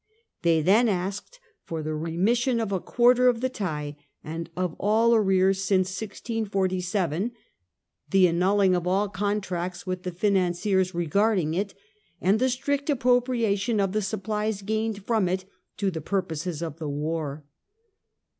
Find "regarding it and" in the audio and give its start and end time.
10.95-12.39